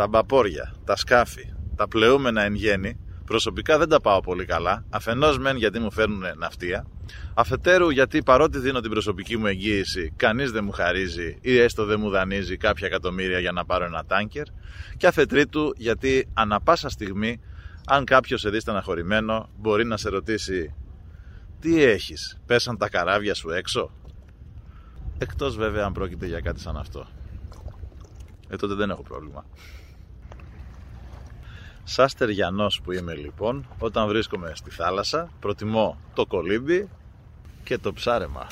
τα 0.00 0.08
μπαπόρια, 0.08 0.74
τα 0.84 0.96
σκάφη, 0.96 1.52
τα 1.76 1.88
πλεούμενα 1.88 2.42
εν 2.42 2.54
γέννη, 2.54 2.98
προσωπικά 3.24 3.78
δεν 3.78 3.88
τα 3.88 4.00
πάω 4.00 4.20
πολύ 4.20 4.44
καλά. 4.44 4.84
Αφενός 4.90 5.38
μεν 5.38 5.56
γιατί 5.56 5.78
μου 5.78 5.92
φέρνουν 5.92 6.22
ναυτία, 6.36 6.86
αφετέρου 7.34 7.90
γιατί 7.90 8.22
παρότι 8.22 8.58
δίνω 8.58 8.80
την 8.80 8.90
προσωπική 8.90 9.36
μου 9.36 9.46
εγγύηση, 9.46 10.12
κανείς 10.16 10.50
δεν 10.50 10.64
μου 10.64 10.70
χαρίζει 10.70 11.38
ή 11.40 11.58
έστω 11.58 11.84
δεν 11.84 12.00
μου 12.00 12.10
δανείζει 12.10 12.56
κάποια 12.56 12.86
εκατομμύρια 12.86 13.38
για 13.38 13.52
να 13.52 13.64
πάρω 13.64 13.84
ένα 13.84 14.04
τάνκερ. 14.04 14.44
Και 14.96 15.06
αφετρίτου 15.06 15.72
γιατί 15.76 16.28
ανα 16.34 16.60
πάσα 16.60 16.88
στιγμή, 16.88 17.40
αν 17.86 18.04
κάποιος 18.04 18.40
σε 18.40 18.50
δει 18.50 18.60
στεναχωρημένο, 18.60 19.48
μπορεί 19.56 19.84
να 19.84 19.96
σε 19.96 20.08
ρωτήσει 20.08 20.74
τι 21.60 21.82
έχεις, 21.82 22.40
πέσαν 22.46 22.76
τα 22.76 22.88
καράβια 22.88 23.34
σου 23.34 23.50
έξω; 23.50 23.90
Εκτός 25.18 25.56
βέβαια 25.56 25.84
αν 25.84 25.92
πρόκειται 25.92 26.26
για 26.26 26.40
κάτι 26.40 26.60
σαν 26.60 26.76
αυτό. 26.76 27.06
Ε, 28.50 28.56
τότε 28.56 28.74
δεν 28.74 28.90
έχω 28.90 29.02
πρόβλημα. 29.02 29.44
Σαν 31.84 32.08
στεριανός 32.08 32.80
που 32.80 32.92
είμαι 32.92 33.14
λοιπόν, 33.14 33.66
όταν 33.78 34.08
βρίσκομαι 34.08 34.52
στη 34.54 34.70
θάλασσα, 34.70 35.30
προτιμώ 35.40 35.98
το 36.14 36.26
κολύμπι 36.26 36.88
και 37.64 37.78
το 37.78 37.92
ψάρεμα. 37.92 38.46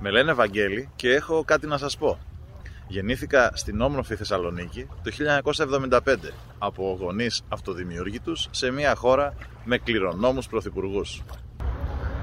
Με 0.00 0.10
λένε 0.10 0.32
Βαγγέλη 0.32 0.88
και 0.96 1.14
έχω 1.14 1.44
κάτι 1.44 1.66
να 1.66 1.78
σας 1.78 1.96
πω. 1.96 2.18
Γεννήθηκα 2.88 3.50
στην 3.54 3.80
όμορφη 3.80 4.16
Θεσσαλονίκη 4.16 4.86
το 5.02 5.10
1975 5.90 6.16
από 6.58 6.96
γονείς 7.00 7.42
αυτοδημιούργητους 7.48 8.48
σε 8.50 8.70
μια 8.70 8.94
χώρα 8.94 9.34
με 9.64 9.78
κληρονόμους 9.78 10.48
πρωθυπουργούς. 10.48 11.22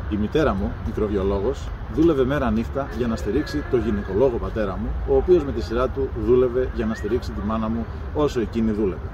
Η 0.10 0.16
μητέρα 0.16 0.54
μου, 0.54 0.72
μικροβιολόγος, 0.86 1.70
δούλευε 1.94 2.26
μέρα 2.26 2.52
νύχτα 2.52 2.90
για 2.98 3.08
να 3.08 3.16
στηρίξει 3.16 3.64
το 3.72 3.78
γυναικολόγο 3.78 4.38
πατέρα 4.38 4.78
μου, 4.78 4.90
ο 5.10 5.16
οποίος 5.16 5.44
με 5.44 5.52
τη 5.52 5.62
σειρά 5.62 5.90
του 5.90 6.10
δούλευε 6.26 6.70
για 6.76 6.86
να 6.86 6.94
στηρίξει 6.94 7.32
τη 7.32 7.40
μάνα 7.46 7.68
μου 7.68 7.86
όσο 8.14 8.40
εκείνη 8.40 8.72
δούλευε. 8.72 9.10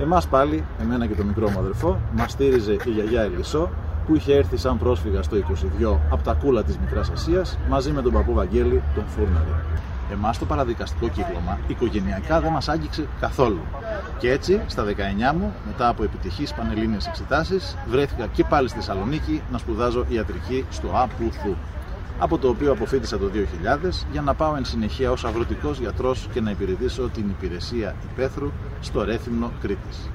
Εμάς 0.00 0.28
πάλι, 0.28 0.64
εμένα 0.80 1.06
και 1.06 1.14
το 1.14 1.24
μικρό 1.24 1.50
μου 1.50 1.58
αδερφό, 1.58 1.98
μας 2.16 2.30
στήριζε 2.30 2.72
η 2.72 2.90
γιαγιά 2.90 3.22
Ελισσό, 3.22 3.70
που 4.06 4.14
είχε 4.16 4.34
έρθει 4.34 4.56
σαν 4.56 4.78
πρόσφυγα 4.78 5.22
στο 5.22 5.36
22 5.36 5.98
από 6.10 6.22
τα 6.22 6.32
κούλα 6.32 6.62
της 6.62 6.78
Μικράς 6.78 7.10
Ασίας 7.10 7.58
μαζί 7.68 7.92
με 7.92 8.02
τον 8.02 8.12
παππού 8.12 8.34
Βαγγέλη, 8.34 8.82
τον 8.94 9.04
Φούρναρη. 9.06 9.54
Εμάς 10.12 10.38
το 10.38 10.44
παραδικαστικό 10.44 11.08
κύκλωμα 11.08 11.58
οικογενειακά 11.66 12.40
δεν 12.40 12.52
μας 12.52 12.68
άγγιξε 12.68 13.06
καθόλου. 13.20 13.60
Και 14.18 14.30
έτσι, 14.30 14.60
στα 14.66 14.84
19 14.84 15.32
μου, 15.38 15.54
μετά 15.66 15.88
από 15.88 16.04
επιτυχείς 16.04 16.54
πανελλήνιες 16.54 17.06
εξετάσεις, 17.06 17.76
βρέθηκα 17.88 18.26
και 18.26 18.44
πάλι 18.44 18.68
στη 18.68 18.78
Θεσσαλονίκη 18.78 19.42
να 19.52 19.58
σπουδάζω 19.58 20.04
ιατρική 20.08 20.64
στο 20.70 20.88
ΑΠΟΥΘΟΥ 20.94 21.56
από 22.24 22.38
το 22.38 22.48
οποίο 22.48 22.72
αποφύτησα 22.72 23.18
το 23.18 23.30
2000 23.34 24.06
για 24.12 24.20
να 24.20 24.34
πάω 24.34 24.56
εν 24.56 24.64
συνεχεία 24.64 25.10
ως 25.10 25.24
αγροτικός 25.24 25.78
γιατρός 25.78 26.28
και 26.32 26.40
να 26.40 26.50
υπηρετήσω 26.50 27.08
την 27.08 27.28
υπηρεσία 27.28 27.94
υπαίθρου 28.12 28.50
στο 28.80 29.04
Ρέθυμνο 29.04 29.50
Κρήτης. 29.60 30.10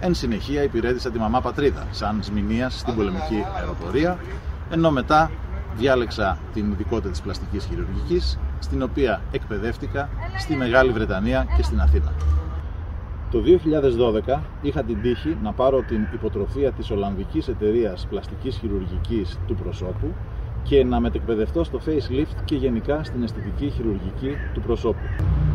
Εν 0.00 0.14
συνεχεία 0.14 0.62
υπηρέτησα 0.62 1.10
τη 1.10 1.18
μαμά 1.18 1.40
πατρίδα 1.40 1.86
σαν 1.90 2.22
σμηνίας 2.22 2.78
στην 2.78 2.94
πολεμική 2.94 3.44
αεροπορία, 3.56 4.18
ενώ 4.70 4.90
μετά 4.90 5.30
διάλεξα 5.76 6.38
την 6.52 6.72
ειδικότητα 6.72 7.08
της 7.08 7.20
πλαστικής 7.20 7.64
χειρουργικής, 7.64 8.38
στην 8.58 8.82
οποία 8.82 9.20
εκπαιδεύτηκα 9.30 10.08
στη 10.38 10.56
Μεγάλη 10.56 10.90
Βρετανία 10.90 11.46
και 11.56 11.62
στην 11.62 11.80
Αθήνα. 11.80 12.12
Το 13.30 13.40
2012 13.40 14.40
είχα 14.62 14.82
την 14.82 15.02
τύχη 15.02 15.36
να 15.42 15.52
πάρω 15.52 15.82
την 15.82 16.06
υποτροφία 16.14 16.72
της 16.72 16.90
Ολλανδικής 16.90 17.48
Εταιρείας 17.48 18.06
Πλαστικής 18.10 18.56
Χειρουργικής 18.56 19.38
του 19.46 19.54
προσώπου 19.54 20.14
και 20.68 20.84
να 20.84 21.00
μετεκπαιδευτώ 21.00 21.64
στο 21.64 21.80
facelift 21.86 22.36
και 22.44 22.54
γενικά 22.54 23.04
στην 23.04 23.22
αισθητική 23.22 23.70
χειρουργική 23.70 24.36
του 24.54 24.60
προσώπου. 24.60 25.06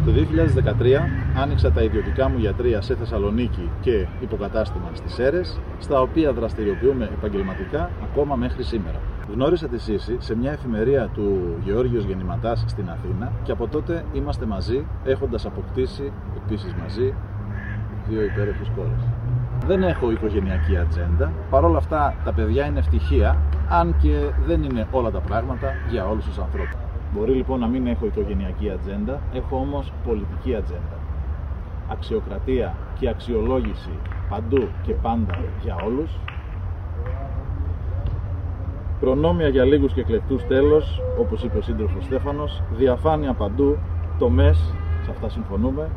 Το 0.06 0.12
2013 0.12 1.09
άνοιξα 1.38 1.72
τα 1.72 1.81
ιδιωτικά 1.81 2.29
μου 2.29 2.38
γιατρία 2.38 2.81
σε 2.81 2.96
Θεσσαλονίκη 2.96 3.69
και 3.81 4.07
υποκατάστημα 4.22 4.90
στις 4.94 5.13
Σέρες, 5.13 5.59
στα 5.79 6.01
οποία 6.01 6.34
δραστηριοποιούμε 6.34 7.09
επαγγελματικά 7.18 7.91
ακόμα 8.03 8.35
μέχρι 8.35 8.63
σήμερα. 8.63 9.00
Γνώρισα 9.34 9.68
τη 9.68 9.79
Σύση 9.79 10.16
σε 10.19 10.35
μια 10.35 10.51
εφημερία 10.51 11.09
του 11.13 11.57
Γεώργιος 11.63 12.03
Γεννηματάς 12.03 12.63
στην 12.68 12.90
Αθήνα 12.90 13.31
και 13.44 13.51
από 13.51 13.68
τότε 13.68 14.06
είμαστε 14.13 14.45
μαζί 14.45 14.85
έχοντας 15.03 15.45
αποκτήσει 15.45 16.12
επίσης 16.45 16.74
μαζί 16.74 17.13
δύο 18.07 18.24
υπέροχες 18.24 18.72
κόρες. 18.75 19.22
Δεν 19.68 19.84
έχω 19.84 20.12
οικογενειακή 20.12 20.78
ατζέντα. 20.78 21.31
Παρ' 21.50 21.63
όλα 21.63 21.78
αυτά 21.78 22.16
τα 22.24 22.34
παιδιά 22.34 22.66
είναι 22.66 22.79
ευτυχία, 22.79 23.38
αν 23.69 23.96
και 24.01 24.31
δεν 24.46 24.63
είναι 24.63 24.88
όλα 24.91 25.12
τα 25.12 25.19
πράγματα 25.19 25.68
για 25.90 26.07
όλους 26.07 26.25
τους 26.25 26.38
ανθρώπους. 26.38 26.81
Μπορεί 27.13 27.34
λοιπόν 27.34 27.59
να 27.59 27.68
μην 27.68 27.88
έχω 27.88 28.06
οικογενειακή 28.06 28.69
ατζέντα, 28.69 29.19
έχω 29.34 29.57
όμως 29.57 29.91
πολιτική 30.06 30.56
ατζέντα. 30.56 30.97
Αξιοκρατία 31.91 32.75
και 33.00 33.09
αξιολόγηση 33.09 33.90
παντού 34.29 34.68
και 34.81 34.94
πάντα 34.94 35.40
για 35.63 35.75
όλους. 35.85 36.12
Προνόμια 39.00 39.47
για 39.47 39.63
λίγους 39.63 39.94
και 39.94 40.01
εκλεκτούς 40.01 40.45
τέλος, 40.47 41.01
όπως 41.19 41.44
είπε 41.44 41.57
ο 41.57 41.62
σύντροφος 41.62 42.03
Στέφανος, 42.03 42.62
διαφάνεια 42.72 43.34
παντού, 43.34 43.78
τομές, 44.19 44.74
σε 45.03 45.12
αυτά 45.12 45.30
συμφωνούμε. 45.30 45.90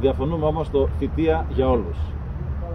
Διαφωνούμε 0.00 0.46
όμως 0.46 0.70
το 0.70 0.88
θητεία 0.98 1.46
για 1.48 1.68
όλους 1.70 1.98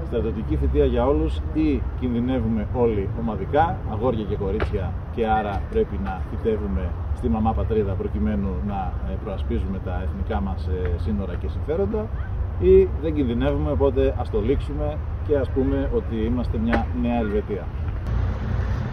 στρατιωτική 0.09 0.55
θητεία 0.55 0.85
για 0.85 1.05
όλους 1.05 1.41
ή 1.53 1.81
κινδυνεύουμε 1.99 2.67
όλοι 2.73 3.09
ομαδικά, 3.19 3.77
αγόρια 3.91 4.25
και 4.29 4.35
κορίτσια 4.35 4.91
και 5.15 5.27
άρα 5.27 5.61
πρέπει 5.69 5.99
να 6.03 6.21
θητεύουμε 6.29 6.83
στη 7.17 7.29
μαμά 7.29 7.51
πατρίδα 7.53 7.93
προκειμένου 7.93 8.49
να 8.67 8.93
ε, 9.11 9.13
προασπίζουμε 9.23 9.79
τα 9.85 10.01
εθνικά 10.05 10.41
μας 10.41 10.67
ε, 10.67 10.99
σύνορα 10.99 11.33
και 11.35 11.47
συμφέροντα 11.47 12.07
ή 12.59 12.87
δεν 13.01 13.13
κινδυνεύουμε 13.15 13.71
οπότε 13.71 14.15
ας 14.19 14.29
το 14.29 14.41
λήξουμε 14.41 14.97
και 15.27 15.37
ας 15.37 15.49
πούμε 15.49 15.89
ότι 15.95 16.15
είμαστε 16.15 16.57
μια 16.57 16.85
νέα 17.01 17.19
Ελβετία. 17.19 17.63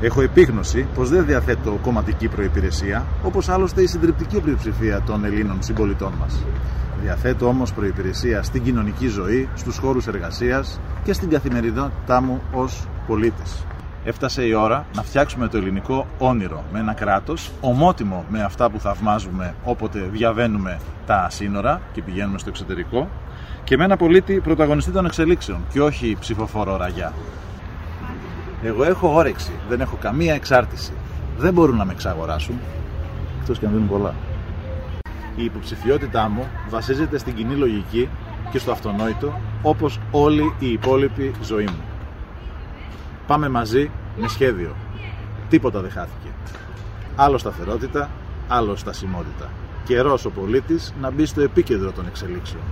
Έχω 0.00 0.20
επίγνωση 0.20 0.86
πως 0.94 1.08
δεν 1.08 1.26
διαθέτω 1.26 1.78
κομματική 1.82 2.28
προπηρεσία, 2.28 3.06
όπως 3.22 3.48
άλλωστε 3.48 3.82
η 3.82 3.86
συντριπτική 3.86 4.40
πλειοψηφία 4.40 5.00
των 5.00 5.24
Ελλήνων 5.24 5.62
συμπολιτών 5.62 6.12
μας. 6.20 6.44
Διαθέτω 7.02 7.46
όμως 7.46 7.72
προϋπηρεσία 7.72 8.42
στην 8.42 8.62
κοινωνική 8.62 9.08
ζωή, 9.08 9.48
στους 9.54 9.78
χώρους 9.78 10.06
εργασίας 10.06 10.80
και 11.04 11.12
στην 11.12 11.30
καθημερινότητά 11.30 12.20
μου 12.20 12.42
ως 12.52 12.88
πολίτης. 13.06 13.66
Έφτασε 14.04 14.42
η 14.42 14.52
ώρα 14.52 14.86
να 14.96 15.02
φτιάξουμε 15.02 15.48
το 15.48 15.56
ελληνικό 15.56 16.06
όνειρο 16.18 16.64
με 16.72 16.78
ένα 16.78 16.92
κράτος 16.92 17.50
ομότιμο 17.60 18.24
με 18.28 18.42
αυτά 18.42 18.70
που 18.70 18.80
θαυμάζουμε 18.80 19.54
όποτε 19.64 20.08
διαβαίνουμε 20.12 20.78
τα 21.06 21.26
σύνορα 21.30 21.80
και 21.92 22.02
πηγαίνουμε 22.02 22.38
στο 22.38 22.48
εξωτερικό 22.48 23.08
και 23.64 23.76
με 23.76 23.84
ένα 23.84 23.96
πολίτη 23.96 24.40
πρωταγωνιστή 24.40 24.90
των 24.90 25.06
εξελίξεων 25.06 25.58
και 25.72 25.80
όχι 25.80 26.16
ψηφοφόρο 26.20 26.76
ραγιά. 26.76 27.12
Εγώ 28.62 28.84
έχω 28.84 29.14
όρεξη, 29.14 29.52
δεν 29.68 29.80
έχω 29.80 29.96
καμία 30.00 30.34
εξάρτηση. 30.34 30.92
Δεν 31.38 31.52
μπορούν 31.52 31.76
να 31.76 31.84
με 31.84 31.92
εξαγοράσουν, 31.92 32.58
εκτός 33.40 33.58
και 33.58 33.66
αν 33.66 33.72
δίνουν 33.72 33.88
πολλά 33.88 34.14
η 35.36 35.44
υποψηφιότητά 35.44 36.28
μου 36.28 36.46
βασίζεται 36.68 37.18
στην 37.18 37.34
κοινή 37.34 37.54
λογική 37.54 38.08
και 38.50 38.58
στο 38.58 38.72
αυτονόητο 38.72 39.40
όπως 39.62 40.00
όλη 40.10 40.54
η 40.58 40.72
υπόλοιπη 40.72 41.34
ζωή 41.42 41.64
μου. 41.64 41.82
Πάμε 43.26 43.48
μαζί 43.48 43.90
με 44.16 44.28
σχέδιο. 44.28 44.74
Τίποτα 45.48 45.80
δεν 45.80 45.90
χάθηκε. 45.90 46.28
Άλλο 47.16 47.38
σταθερότητα, 47.38 48.10
άλλο 48.48 48.76
στασιμότητα. 48.76 49.50
Καιρός 49.84 50.24
ο 50.24 50.30
πολίτης 50.30 50.94
να 51.00 51.10
μπει 51.10 51.26
στο 51.26 51.40
επίκεντρο 51.40 51.92
των 51.92 52.06
εξελίξεων. 52.06 52.62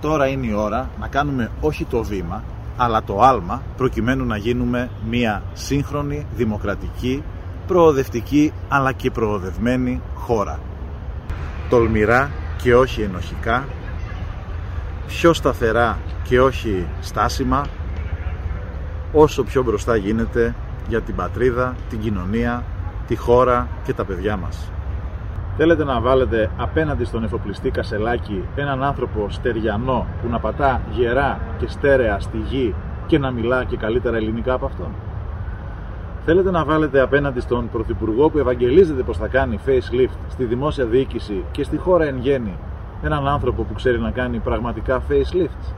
Τώρα 0.00 0.26
είναι 0.26 0.46
η 0.46 0.52
ώρα 0.52 0.90
να 1.00 1.08
κάνουμε 1.08 1.50
όχι 1.60 1.84
το 1.84 2.04
βήμα, 2.04 2.44
αλλά 2.80 3.02
το 3.02 3.20
άλμα 3.20 3.62
προκειμένου 3.76 4.24
να 4.24 4.36
γίνουμε 4.36 4.90
μια 5.08 5.42
σύγχρονη, 5.52 6.26
δημοκρατική 6.34 7.22
προοδευτική 7.66 8.52
αλλά 8.68 8.92
και 8.92 9.10
προοδευμένη 9.10 10.00
χώρα. 10.14 10.60
Τολμηρά 11.68 12.30
και 12.62 12.74
όχι 12.74 13.02
ενοχικά, 13.02 13.66
πιο 15.06 15.32
σταθερά 15.32 15.98
και 16.22 16.40
όχι 16.40 16.86
στάσιμα, 17.00 17.66
όσο 19.12 19.44
πιο 19.44 19.62
μπροστά 19.62 19.96
γίνεται 19.96 20.54
για 20.88 21.00
την 21.00 21.14
πατρίδα, 21.14 21.76
την 21.88 22.00
κοινωνία, 22.00 22.64
τη 23.06 23.16
χώρα 23.16 23.68
και 23.84 23.92
τα 23.92 24.04
παιδιά 24.04 24.36
μας. 24.36 24.70
Θέλετε 25.60 25.84
να 25.84 26.00
βάλετε 26.00 26.50
απέναντι 26.56 27.04
στον 27.04 27.24
εφοπλιστή 27.24 27.70
Κασελάκη 27.70 28.44
έναν 28.56 28.82
άνθρωπο 28.84 29.26
στεριανό 29.30 30.06
που 30.22 30.28
να 30.28 30.38
πατά 30.38 30.82
γερά 30.90 31.40
και 31.58 31.68
στέρεα 31.68 32.20
στη 32.20 32.38
γη 32.38 32.74
και 33.06 33.18
να 33.18 33.30
μιλά 33.30 33.64
και 33.64 33.76
καλύτερα 33.76 34.16
ελληνικά 34.16 34.52
από 34.52 34.66
αυτόν; 34.66 34.94
Θέλετε 36.24 36.50
να 36.50 36.64
βάλετε 36.64 37.00
απέναντι 37.00 37.40
στον 37.40 37.68
Πρωθυπουργό 37.70 38.30
που 38.30 38.38
ευαγγελίζεται 38.38 39.02
πως 39.02 39.16
θα 39.16 39.26
κάνει 39.26 39.58
facelift 39.66 40.16
στη 40.28 40.44
δημόσια 40.44 40.84
διοίκηση 40.84 41.44
και 41.50 41.64
στη 41.64 41.76
χώρα 41.76 42.04
εν 42.04 42.18
γέννη 42.18 42.56
έναν 43.02 43.28
άνθρωπο 43.28 43.62
που 43.62 43.74
ξέρει 43.74 43.98
να 43.98 44.10
κάνει 44.10 44.38
πραγματικά 44.38 45.02
facelift; 45.08 45.74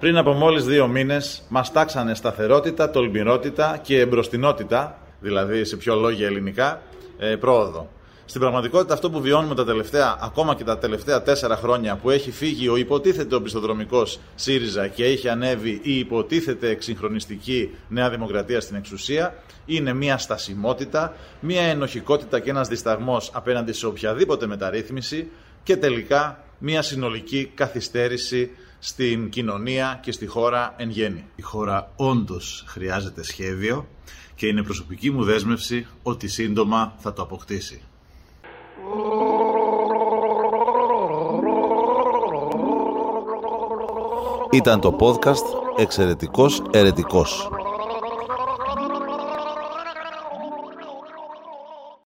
Πριν 0.00 0.16
από 0.16 0.32
μόλις 0.32 0.64
δύο 0.64 0.86
μήνες 0.86 1.42
μας 1.48 1.72
τάξανε 1.72 2.14
σταθερότητα, 2.14 2.90
τολμηρότητα 2.90 3.78
και 3.82 4.00
εμπροστινότητα, 4.00 4.98
δηλαδή 5.20 5.64
σε 5.64 5.76
πιο 5.76 5.94
λόγια 5.94 6.26
ελληνικά, 6.26 6.80
ε, 7.18 7.36
πρόοδο. 7.36 7.88
Στην 8.28 8.40
πραγματικότητα 8.40 8.94
αυτό 8.94 9.10
που 9.10 9.20
βιώνουμε 9.20 9.54
τα 9.54 9.64
τελευταία, 9.64 10.18
ακόμα 10.20 10.54
και 10.54 10.64
τα 10.64 10.78
τελευταία 10.78 11.22
τέσσερα 11.22 11.56
χρόνια 11.56 11.96
που 11.96 12.10
έχει 12.10 12.30
φύγει 12.30 12.68
ο 12.68 12.76
υποτίθεται 12.76 13.34
οπισθοδρομικό 13.34 14.02
ΣΥΡΙΖΑ 14.34 14.88
και 14.88 15.04
έχει 15.04 15.28
ανέβει 15.28 15.80
η 15.82 15.98
υποτίθεται 15.98 16.68
εξυγχρονιστική 16.68 17.74
Νέα 17.88 18.10
Δημοκρατία 18.10 18.60
στην 18.60 18.76
εξουσία, 18.76 19.42
είναι 19.66 19.92
μια 19.92 20.18
στασιμότητα, 20.18 21.16
μια 21.40 21.62
ενοχικότητα 21.62 22.40
και 22.40 22.50
ένας 22.50 22.68
δισταγμός 22.68 23.30
απέναντι 23.34 23.72
σε 23.72 23.86
οποιαδήποτε 23.86 24.46
μεταρρύθμιση 24.46 25.30
και 25.62 25.76
τελικά 25.76 26.44
μια 26.58 26.82
συνολική 26.82 27.50
καθυστέρηση 27.54 28.50
στην 28.78 29.28
κοινωνία 29.28 29.98
και 30.02 30.12
στη 30.12 30.26
χώρα 30.26 30.74
εν 30.76 30.90
γέννη. 30.90 31.24
Η 31.36 31.42
χώρα 31.42 31.92
όντως 31.96 32.64
χρειάζεται 32.66 33.22
σχέδιο 33.22 33.88
και 34.34 34.46
είναι 34.46 34.62
προσωπική 34.62 35.10
μου 35.10 35.24
δέσμευση 35.24 35.86
ότι 36.02 36.28
σύντομα 36.28 36.94
θα 36.98 37.12
το 37.12 37.22
αποκτήσει. 37.22 37.82
Ήταν 44.50 44.80
το 44.80 44.96
podcast 45.00 45.78
«Εξαιρετικός 45.80 46.62
Ερετικός». 46.70 47.57